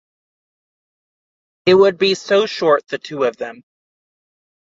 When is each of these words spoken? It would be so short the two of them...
It 1.67 1.75
would 1.75 1.99
be 1.99 2.15
so 2.15 2.47
short 2.47 2.87
the 2.87 2.97
two 2.97 3.23
of 3.23 3.37
them... 3.37 3.63